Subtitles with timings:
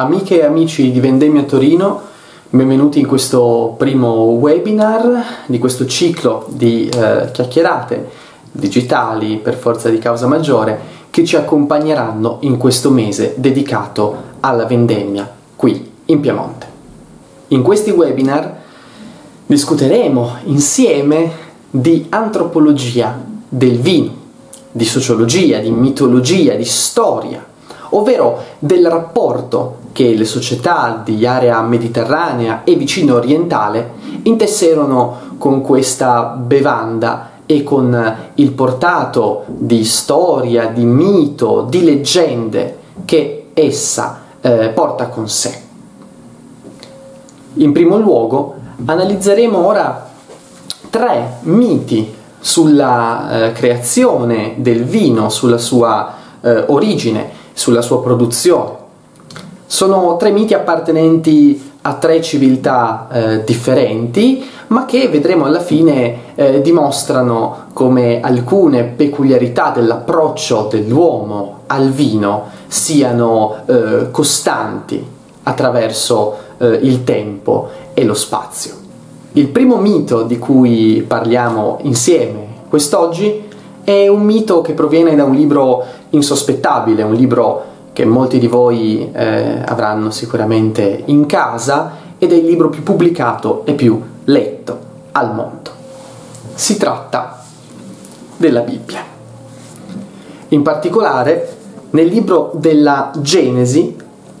[0.00, 2.00] Amiche e amici di Vendemmia Torino,
[2.48, 8.08] benvenuti in questo primo webinar di questo ciclo di eh, chiacchierate
[8.50, 15.30] digitali per forza di causa maggiore che ci accompagneranno in questo mese dedicato alla vendemmia
[15.54, 16.66] qui in Piemonte.
[17.48, 18.56] In questi webinar
[19.44, 21.30] discuteremo insieme
[21.68, 24.12] di antropologia del vino,
[24.72, 27.44] di sociologia, di mitologia, di storia,
[27.90, 36.36] ovvero del rapporto che le società di area mediterranea e vicino orientale intesserono con questa
[36.36, 45.08] bevanda e con il portato di storia, di mito, di leggende che essa eh, porta
[45.08, 45.60] con sé.
[47.54, 50.08] In primo luogo analizzeremo ora
[50.88, 58.78] tre miti sulla eh, creazione del vino, sulla sua eh, origine, sulla sua produzione.
[59.72, 66.60] Sono tre miti appartenenti a tre civiltà eh, differenti, ma che vedremo alla fine eh,
[66.60, 75.06] dimostrano come alcune peculiarità dell'approccio dell'uomo al vino siano eh, costanti
[75.44, 78.74] attraverso eh, il tempo e lo spazio.
[79.34, 83.44] Il primo mito di cui parliamo insieme quest'oggi
[83.84, 87.69] è un mito che proviene da un libro insospettabile, un libro
[88.00, 93.66] che molti di voi eh, avranno sicuramente in casa ed è il libro più pubblicato
[93.66, 94.78] e più letto
[95.12, 95.70] al mondo.
[96.54, 97.42] Si tratta
[98.38, 99.02] della Bibbia.
[100.48, 101.56] In particolare,
[101.90, 103.94] nel libro della Genesi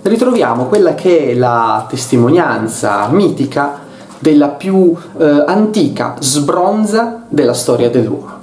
[0.04, 3.80] ritroviamo quella che è la testimonianza mitica
[4.18, 8.38] della più eh, antica sbronza della storia dell'uomo.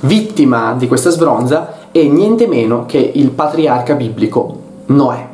[0.00, 5.28] Vittima di questa sbronza è niente meno che il patriarca biblico Noè.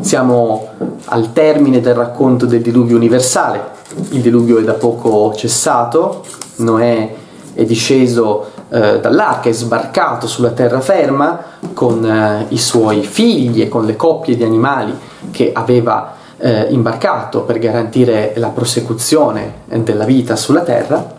[0.00, 0.68] Siamo
[1.06, 3.76] al termine del racconto del diluvio universale.
[4.10, 6.24] Il diluvio è da poco cessato,
[6.56, 7.14] Noè
[7.54, 11.40] è disceso eh, dall'arca, è sbarcato sulla terraferma
[11.72, 14.92] con eh, i suoi figli e con le coppie di animali
[15.30, 21.16] che aveva eh, imbarcato per garantire la prosecuzione della vita sulla terra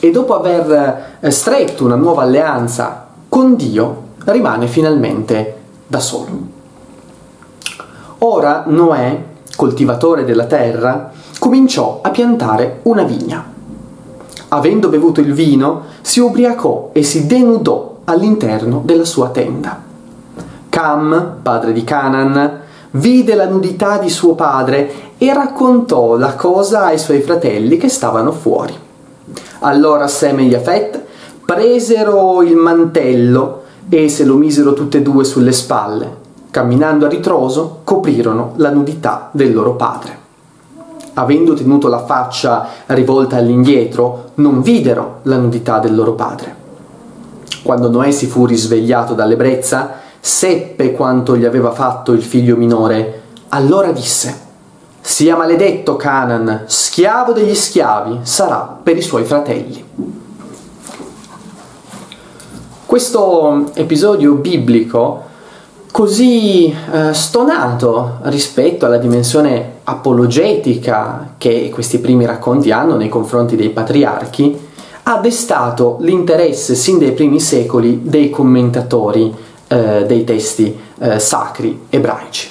[0.00, 6.58] e dopo aver eh, stretto una nuova alleanza con Dio rimane finalmente da solo.
[8.18, 9.22] Ora Noè,
[9.56, 13.44] coltivatore della terra, cominciò a piantare una vigna.
[14.48, 19.80] Avendo bevuto il vino, si ubriacò e si denudò all'interno della sua tenda.
[20.68, 22.60] Cam, padre di Canaan,
[22.92, 28.32] vide la nudità di suo padre e raccontò la cosa ai suoi fratelli che stavano
[28.32, 28.74] fuori.
[29.60, 31.02] Allora Sem e Yafet
[31.44, 33.59] presero il mantello
[33.90, 36.16] e se lo misero tutte e due sulle spalle.
[36.50, 40.18] Camminando a ritroso, coprirono la nudità del loro padre.
[41.14, 46.54] Avendo tenuto la faccia rivolta all'indietro, non videro la nudità del loro padre.
[47.62, 49.90] Quando Noè si fu risvegliato dall'ebbrezza,
[50.20, 54.48] seppe quanto gli aveva fatto il figlio minore, allora disse,
[55.00, 59.84] sia maledetto Canaan, schiavo degli schiavi, sarà per i suoi fratelli.
[62.90, 65.22] Questo episodio biblico
[65.92, 73.70] così eh, stonato rispetto alla dimensione apologetica che questi primi racconti hanno nei confronti dei
[73.70, 74.58] patriarchi,
[75.04, 79.32] ha destato l'interesse sin dai primi secoli dei commentatori
[79.68, 82.48] eh, dei testi eh, sacri ebraici.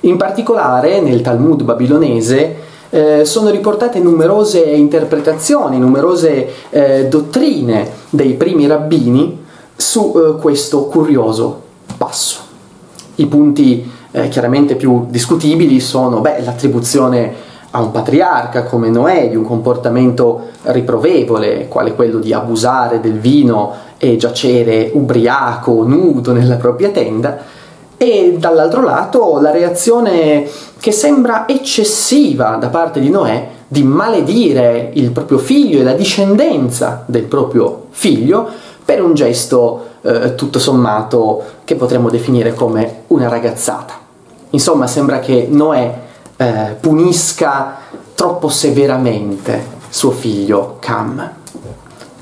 [0.00, 2.56] In particolare nel Talmud babilonese
[2.90, 9.39] eh, sono riportate numerose interpretazioni, numerose eh, dottrine dei primi rabbini
[9.80, 11.62] su eh, questo curioso
[11.96, 12.38] passo.
[13.16, 19.36] I punti eh, chiaramente più discutibili sono beh, l'attribuzione a un patriarca come Noè di
[19.36, 26.90] un comportamento riprovevole, quale quello di abusare del vino e giacere ubriaco, nudo nella propria
[26.90, 27.38] tenda,
[27.96, 30.48] e dall'altro lato la reazione
[30.80, 37.04] che sembra eccessiva da parte di Noè di maledire il proprio figlio e la discendenza
[37.06, 38.48] del proprio figlio
[38.84, 43.98] per un gesto eh, tutto sommato che potremmo definire come una ragazzata.
[44.50, 45.98] Insomma, sembra che Noè
[46.36, 47.76] eh, punisca
[48.14, 51.32] troppo severamente suo figlio Cam.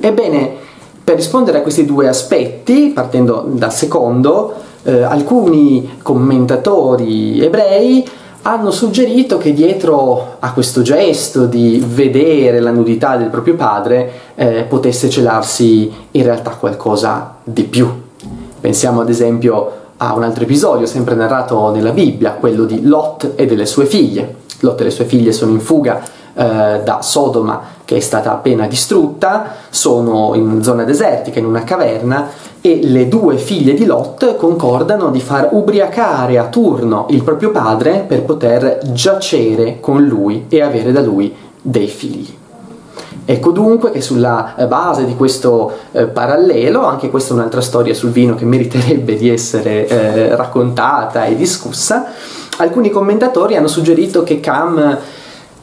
[0.00, 0.56] Ebbene,
[1.02, 8.06] per rispondere a questi due aspetti, partendo dal secondo, eh, alcuni commentatori ebrei
[8.42, 14.64] hanno suggerito che dietro a questo gesto di vedere la nudità del proprio padre eh,
[14.68, 17.88] potesse celarsi in realtà qualcosa di più.
[18.60, 23.46] Pensiamo ad esempio a un altro episodio sempre narrato nella Bibbia, quello di Lot e
[23.46, 24.36] delle sue figlie.
[24.60, 26.00] Lot e le sue figlie sono in fuga
[26.34, 32.28] eh, da Sodoma che è stata appena distrutta, sono in zona desertica, in una caverna
[32.60, 38.04] e le due figlie di Lot concordano di far ubriacare a turno il proprio padre
[38.06, 42.36] per poter giacere con lui e avere da lui dei figli.
[43.24, 48.10] Ecco dunque che sulla base di questo eh, parallelo, anche questa è un'altra storia sul
[48.10, 52.04] vino che meriterebbe di essere eh, raccontata e discussa,
[52.58, 54.98] alcuni commentatori hanno suggerito che Cam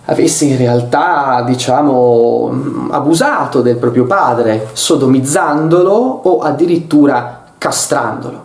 [0.06, 8.44] avesse in realtà, diciamo, abusato del proprio padre, sodomizzandolo o addirittura castrandolo.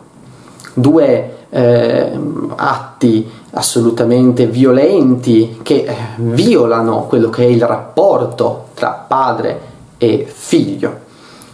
[0.75, 2.19] Due eh,
[2.57, 9.61] atti assolutamente violenti che eh, violano quello che è il rapporto tra padre
[9.99, 11.09] e figlio.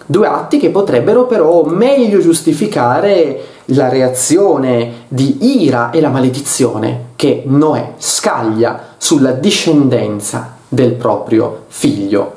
[0.05, 7.43] Due atti che potrebbero però meglio giustificare la reazione di ira e la maledizione che
[7.47, 12.33] Noè scaglia sulla discendenza del proprio figlio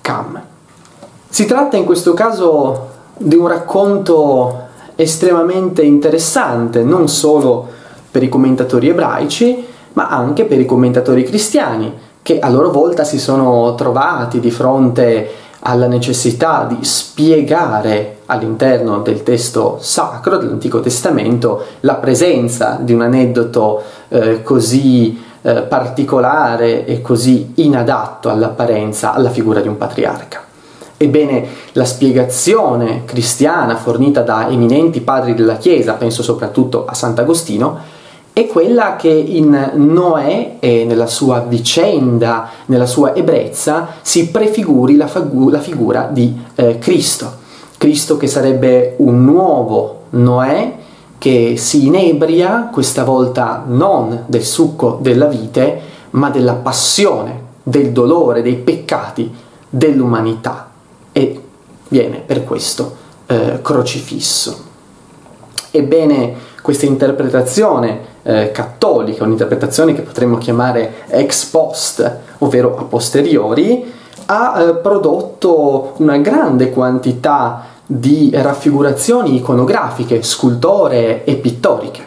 [0.00, 0.42] Cam.
[1.28, 4.62] Si tratta in questo caso di un racconto
[4.96, 7.66] estremamente interessante, non solo
[8.10, 11.92] per i commentatori ebraici, ma anche per i commentatori cristiani,
[12.22, 19.22] che a loro volta si sono trovati di fronte alla necessità di spiegare all'interno del
[19.22, 27.52] testo sacro dell'Antico Testamento la presenza di un aneddoto eh, così eh, particolare e così
[27.56, 30.42] inadatto all'apparenza alla figura di un patriarca.
[30.96, 37.78] Ebbene, la spiegazione cristiana fornita da eminenti padri della Chiesa, penso soprattutto a Sant'Agostino,
[38.32, 45.06] è quella che in Noè e nella sua vicenda, nella sua ebbrezza, si prefiguri la,
[45.06, 47.42] fagu- la figura di eh, Cristo.
[47.84, 50.72] Cristo che sarebbe un nuovo Noè
[51.18, 55.80] che si inebria, questa volta non del succo della vite,
[56.12, 59.30] ma della passione, del dolore, dei peccati
[59.68, 60.70] dell'umanità
[61.12, 61.42] e
[61.88, 62.96] viene per questo
[63.26, 64.56] eh, crocifisso.
[65.70, 73.92] Ebbene, questa interpretazione eh, cattolica, un'interpretazione che potremmo chiamare ex post, ovvero a posteriori,
[74.24, 82.06] ha eh, prodotto una grande quantità di raffigurazioni iconografiche, scultoree e pittoriche.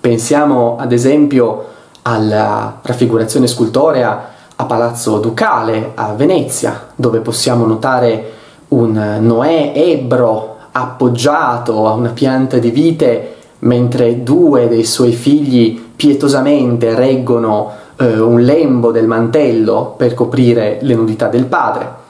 [0.00, 1.66] Pensiamo ad esempio
[2.02, 8.32] alla raffigurazione scultorea a Palazzo Ducale a Venezia, dove possiamo notare
[8.68, 16.94] un Noè ebro appoggiato a una pianta di vite mentre due dei suoi figli pietosamente
[16.94, 22.06] reggono eh, un lembo del mantello per coprire le nudità del padre.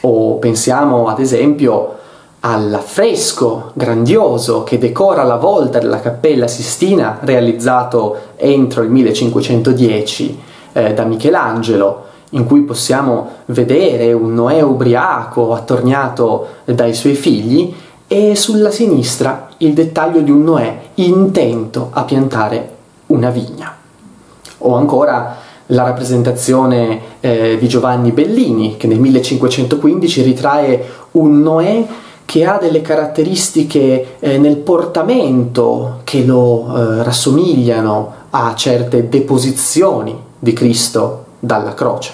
[0.00, 1.97] O pensiamo ad esempio
[2.40, 10.40] all'affresco grandioso che decora la volta della Cappella Sistina realizzato entro il 1510
[10.72, 17.74] eh, da Michelangelo, in cui possiamo vedere un Noè ubriaco attorniato dai suoi figli
[18.06, 22.76] e sulla sinistra il dettaglio di un Noè intento a piantare
[23.06, 23.76] una vigna.
[24.58, 25.36] O ancora
[25.66, 31.86] la rappresentazione eh, di Giovanni Bellini che nel 1515 ritrae un Noè
[32.28, 40.52] che ha delle caratteristiche eh, nel portamento che lo eh, rassomigliano a certe deposizioni di
[40.52, 42.12] Cristo dalla croce.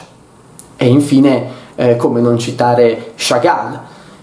[0.77, 3.77] E infine, eh, come non citare Chagall,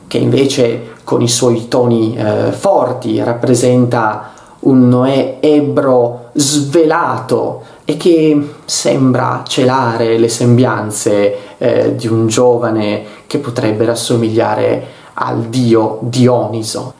[0.07, 8.53] che invece con i suoi toni eh, forti rappresenta un Noè ebro svelato e che
[8.63, 16.93] sembra celare le sembianze eh, di un giovane che potrebbe rassomigliare al dio Dioniso.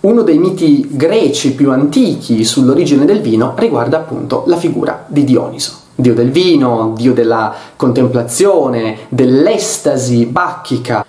[0.00, 5.80] Uno dei miti greci più antichi sull'origine del vino riguarda appunto la figura di Dioniso
[5.94, 11.04] dio del vino, dio della contemplazione, dell'estasi bacchica.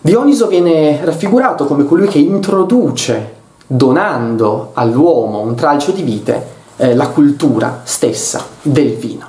[0.00, 3.34] Dioniso viene raffigurato come colui che introduce,
[3.66, 9.26] donando all'uomo un tralcio di vite, eh, la cultura stessa del vino.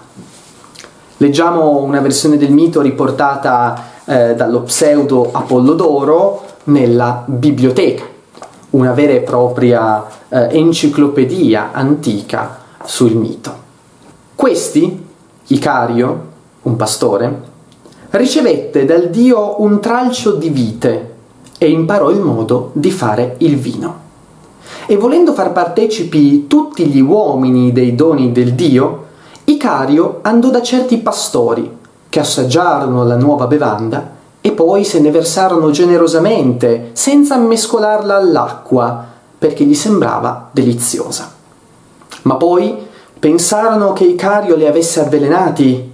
[1.17, 8.03] Leggiamo una versione del mito riportata eh, dallo pseudo Apollodoro nella biblioteca,
[8.71, 13.61] una vera e propria eh, enciclopedia antica sul mito.
[14.35, 15.05] Questi,
[15.47, 16.31] Icario,
[16.63, 17.41] un pastore,
[18.11, 21.11] ricevette dal dio un tralcio di vite
[21.57, 24.01] e imparò il modo di fare il vino.
[24.85, 29.05] E volendo far partecipi tutti gli uomini dei doni del dio,
[29.45, 31.77] Icario andò da certi pastori
[32.09, 34.12] che assaggiarono la nuova bevanda
[34.45, 39.05] e poi se ne versarono generosamente, senza mescolarla all'acqua,
[39.37, 41.31] perché gli sembrava deliziosa.
[42.23, 42.75] Ma poi
[43.17, 45.93] pensarono che Icario li avesse avvelenati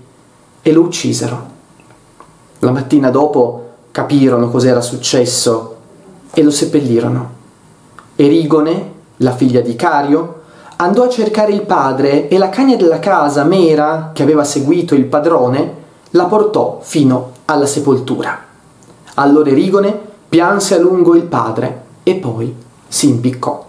[0.63, 1.45] e lo uccisero.
[2.57, 5.75] La mattina dopo capirono cos'era successo
[6.33, 7.29] e lo seppellirono.
[8.15, 10.41] Erigone, la figlia di Icario,
[10.77, 15.05] andò a cercare il padre e la cagna della casa, Mera, che aveva seguito il
[15.05, 15.78] padrone,
[16.11, 18.45] la portò fino alla sepoltura.
[19.15, 22.55] Allora Erigone pianse a lungo il padre e poi
[22.87, 23.65] si impiccò.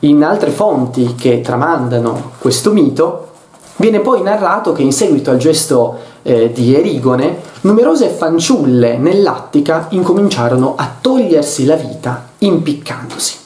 [0.00, 3.28] In altre fonti che tramandano questo mito,
[3.76, 10.74] viene poi narrato che in seguito al gesto eh, di Erigone, numerose fanciulle nell'Attica incominciarono
[10.76, 13.36] a togliersi la vita impiccandosi.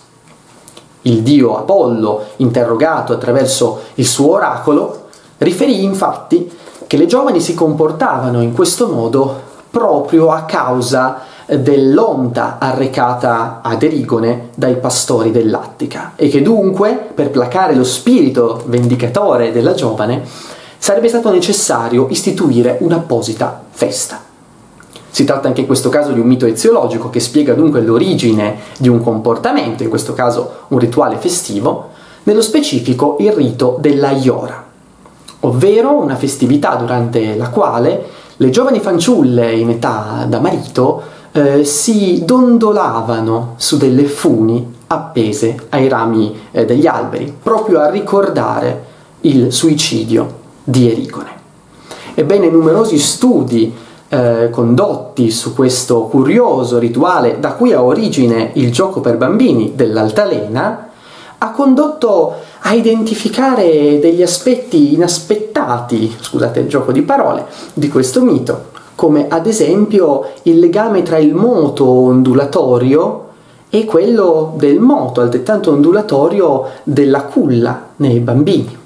[1.03, 5.06] Il dio Apollo, interrogato attraverso il suo oracolo,
[5.38, 6.50] riferì infatti
[6.87, 14.49] che le giovani si comportavano in questo modo proprio a causa dell'onta arrecata ad Erigone
[14.55, 20.23] dai pastori dell'Attica e che dunque, per placare lo spirito vendicatore della giovane,
[20.78, 24.21] sarebbe stato necessario istituire un'apposita festa.
[25.09, 28.88] Si tratta anche in questo caso di un mito eziologico che spiega dunque l'origine di
[28.88, 31.90] un comportamento, in questo caso un rituale festivo,
[32.25, 34.66] nello specifico il rito della Iora,
[35.47, 38.05] ovvero una festività durante la quale
[38.37, 45.88] le giovani fanciulle in età da marito eh, si dondolavano su delle funi appese ai
[45.88, 48.85] rami eh, degli alberi, proprio a ricordare
[49.23, 51.35] il suicidio di Erigone.
[52.15, 53.75] Ebbene, numerosi studi
[54.09, 60.88] eh, condotti su questo curioso rituale da cui ha origine il gioco per bambini dell'altalena
[61.38, 62.35] ha condotto
[62.67, 69.47] a identificare degli aspetti inaspettati, scusate il gioco di parole, di questo mito, come ad
[69.47, 73.23] esempio il legame tra il moto ondulatorio
[73.71, 78.77] e quello del moto altrettanto ondulatorio della culla nei bambini.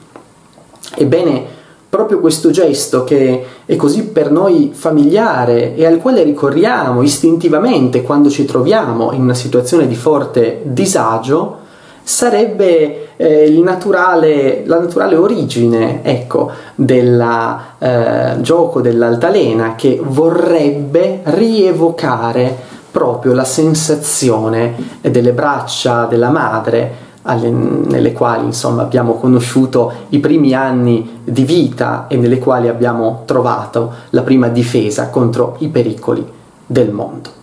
[0.97, 1.45] Ebbene,
[1.89, 8.29] proprio questo gesto che è così per noi familiare e al quale ricorriamo istintivamente quando
[8.29, 11.60] ci troviamo in una situazione di forte disagio,
[12.03, 23.35] sarebbe eh, naturale, la naturale origine ecco, del eh, gioco dell'altalena che vorrebbe rievocare proprio
[23.35, 31.21] la sensazione delle braccia della madre alle, nelle quali insomma abbiamo conosciuto i primi anni
[31.23, 36.27] di vita e nelle quali abbiamo trovato la prima difesa contro i pericoli
[36.67, 37.40] del mondo.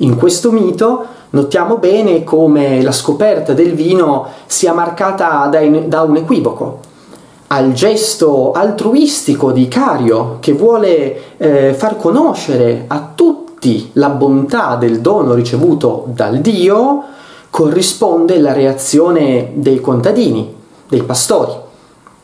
[0.00, 6.16] In questo mito notiamo bene come la scoperta del vino sia marcata da, da un
[6.16, 6.78] equivoco,
[7.48, 15.00] al gesto altruistico di Cario che vuole eh, far conoscere a tutti la bontà del
[15.00, 17.02] dono ricevuto dal Dio,
[17.50, 20.54] corrisponde la reazione dei contadini,
[20.86, 21.52] dei pastori.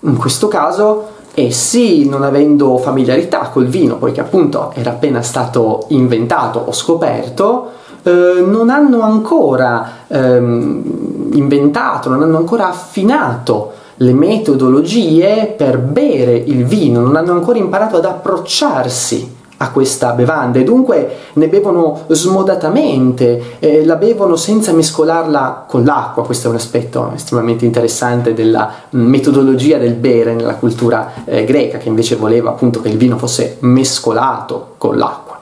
[0.00, 6.58] In questo caso essi, non avendo familiarità col vino, poiché appunto era appena stato inventato
[6.66, 7.70] o scoperto,
[8.02, 16.64] eh, non hanno ancora ehm, inventato, non hanno ancora affinato le metodologie per bere il
[16.64, 23.58] vino, non hanno ancora imparato ad approcciarsi a questa bevanda e dunque ne bevono smodatamente,
[23.60, 29.78] eh, la bevono senza mescolarla con l'acqua, questo è un aspetto estremamente interessante della metodologia
[29.78, 34.74] del bere nella cultura eh, greca che invece voleva appunto che il vino fosse mescolato
[34.78, 35.38] con l'acqua.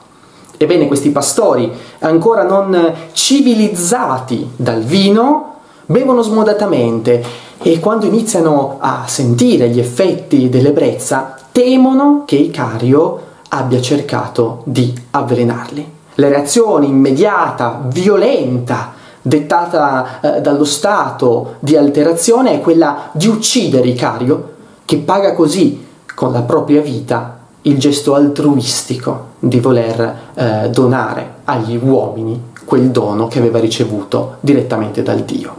[0.57, 5.55] Ebbene questi pastori ancora non civilizzati dal vino
[5.87, 7.25] bevono smodatamente
[7.61, 15.91] e quando iniziano a sentire gli effetti dell'ebbrezza temono che Icario abbia cercato di avvelenarli.
[16.17, 24.51] La reazione immediata, violenta, dettata eh, dallo stato di alterazione è quella di uccidere Icario,
[24.85, 31.79] che paga così con la propria vita il gesto altruistico di voler eh, donare agli
[31.81, 35.55] uomini quel dono che aveva ricevuto direttamente dal Dio.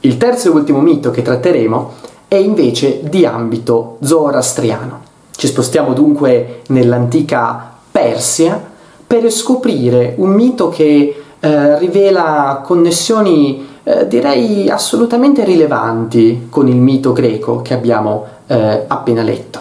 [0.00, 1.92] Il terzo e ultimo mito che tratteremo
[2.28, 5.05] è invece di ambito zoroastriano.
[5.36, 8.58] Ci spostiamo dunque nell'antica Persia
[9.06, 17.12] per scoprire un mito che eh, rivela connessioni eh, direi assolutamente rilevanti con il mito
[17.12, 19.60] greco che abbiamo eh, appena letto.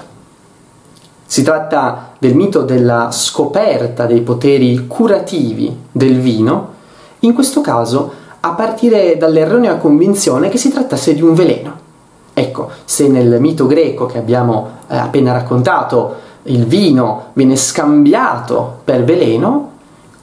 [1.25, 6.74] Si tratta del mito della scoperta dei poteri curativi del vino,
[7.20, 11.85] in questo caso a partire dall'erronea convinzione che si trattasse di un veleno.
[12.36, 19.04] Ecco, se nel mito greco che abbiamo eh, appena raccontato il vino viene scambiato per
[19.04, 19.74] veleno,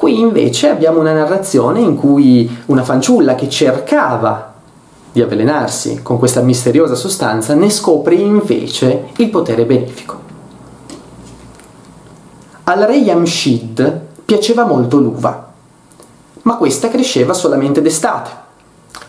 [0.03, 4.53] Qui invece abbiamo una narrazione in cui una fanciulla che cercava
[5.13, 10.19] di avvelenarsi con questa misteriosa sostanza ne scopre invece il potere benefico.
[12.65, 15.53] Al re Yamshid piaceva molto l'uva,
[16.43, 18.42] ma questa cresceva solamente d'estate.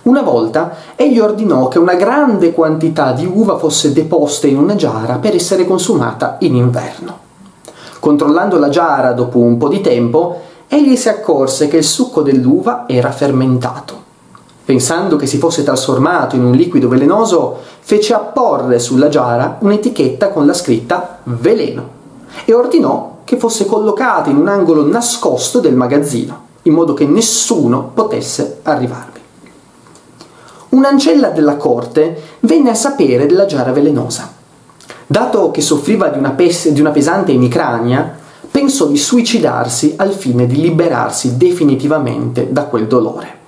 [0.03, 5.15] Una volta egli ordinò che una grande quantità di uva fosse deposta in una giara
[5.15, 7.19] per essere consumata in inverno.
[7.99, 12.83] Controllando la giara dopo un po' di tempo, egli si accorse che il succo dell'uva
[12.85, 14.01] era fermentato.
[14.65, 20.45] Pensando che si fosse trasformato in un liquido velenoso, fece apporre sulla giara un'etichetta con
[20.45, 22.01] la scritta veleno
[22.43, 27.91] e ordinò che fosse collocata in un angolo nascosto del magazzino, in modo che nessuno
[27.93, 29.22] potesse arrivarvi.
[30.73, 34.33] Un'ancella della corte venne a sapere della giara velenosa.
[35.05, 38.11] Dato che soffriva di una, pes- di una pesante emicrania,
[38.49, 43.41] pensò di suicidarsi al fine di liberarsi definitivamente da quel dolore.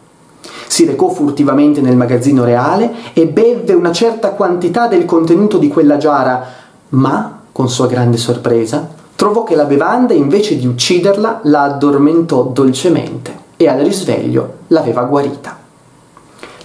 [0.67, 5.97] Si recò furtivamente nel magazzino reale e bevve una certa quantità del contenuto di quella
[5.97, 6.45] giara,
[6.89, 13.35] ma, con sua grande sorpresa, trovò che la bevanda invece di ucciderla la addormentò dolcemente
[13.57, 15.63] e al risveglio l'aveva guarita.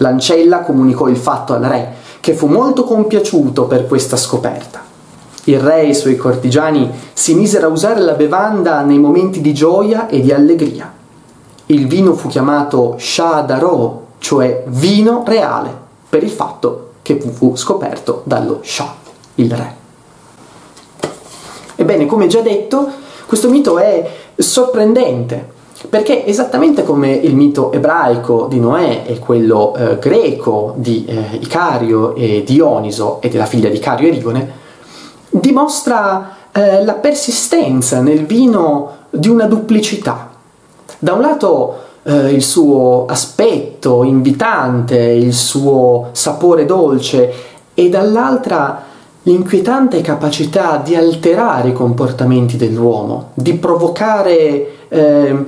[0.03, 4.83] L'ancella comunicò il fatto al re, che fu molto compiaciuto per questa scoperta.
[5.45, 9.53] Il re e i suoi cortigiani si misero a usare la bevanda nei momenti di
[9.53, 10.91] gioia e di allegria.
[11.67, 15.71] Il vino fu chiamato Shadaro, cioè vino reale,
[16.09, 18.95] per il fatto che fu scoperto dallo Shah,
[19.35, 19.75] il re.
[21.77, 22.91] Ebbene, come già detto,
[23.27, 29.99] questo mito è sorprendente, perché esattamente come il mito ebraico di Noè e quello eh,
[29.99, 34.53] greco di eh, Icario e Dioniso e della figlia di Icario e Rigone,
[35.31, 40.31] dimostra eh, la persistenza nel vino di una duplicità.
[40.99, 47.33] Da un lato eh, il suo aspetto invitante, il suo sapore dolce
[47.73, 48.89] e dall'altra
[49.23, 55.45] l'inquietante capacità di alterare i comportamenti dell'uomo, di provocare eh,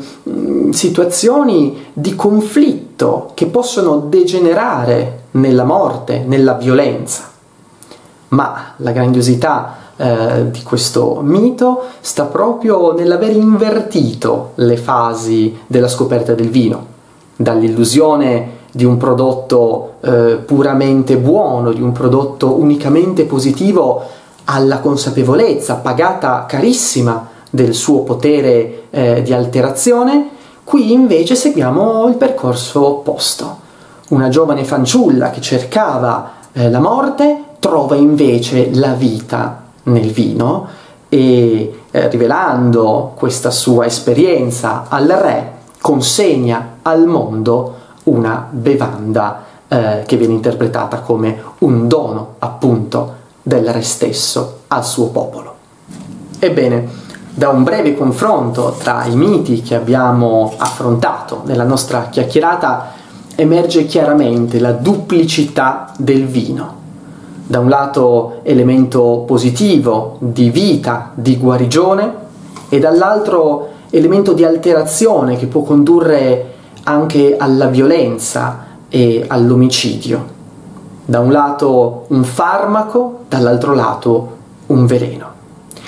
[0.71, 7.31] situazioni di conflitto che possono degenerare nella morte, nella violenza.
[8.29, 16.33] Ma la grandiosità eh, di questo mito sta proprio nell'aver invertito le fasi della scoperta
[16.33, 16.87] del vino,
[17.37, 24.03] dall'illusione di un prodotto eh, puramente buono, di un prodotto unicamente positivo,
[24.45, 30.31] alla consapevolezza pagata carissima del suo potere eh, di alterazione,
[30.65, 33.59] qui invece seguiamo il percorso opposto.
[34.09, 40.67] Una giovane fanciulla che cercava eh, la morte trova invece la vita nel vino
[41.11, 50.17] e eh, rivelando questa sua esperienza al re consegna al mondo una bevanda eh, che
[50.17, 55.55] viene interpretata come un dono appunto del re stesso al suo popolo.
[56.39, 56.89] Ebbene,
[57.35, 62.93] da un breve confronto tra i miti che abbiamo affrontato nella nostra chiacchierata
[63.35, 66.81] emerge chiaramente la duplicità del vino.
[67.47, 72.15] Da un lato elemento positivo di vita, di guarigione
[72.69, 76.53] e dall'altro elemento di alterazione che può condurre
[76.85, 80.41] anche alla violenza e all'omicidio.
[81.07, 85.31] Da un lato un farmaco, dall'altro lato un veleno.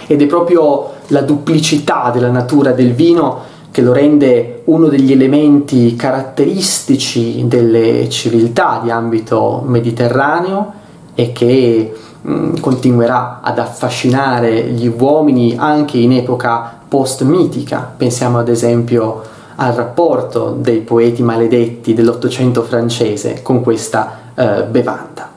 [0.07, 5.97] Ed è proprio la duplicità della natura del vino che lo rende uno degli elementi
[5.97, 10.73] caratteristici delle civiltà di ambito mediterraneo
[11.14, 17.93] e che mh, mm, continuerà ad affascinare gli uomini anche in epoca post-mitica.
[17.97, 19.23] Pensiamo ad esempio
[19.57, 25.31] al rapporto dei poeti maledetti dell'Ottocento francese con questa eh, bevanda.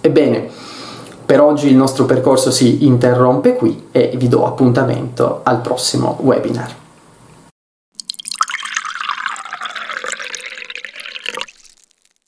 [0.00, 0.48] Ebbene,
[1.24, 6.81] per oggi il nostro percorso si interrompe qui e vi do appuntamento al prossimo webinar.